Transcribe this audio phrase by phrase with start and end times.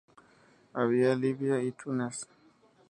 [0.73, 2.27] Habita en Libia y Túnez.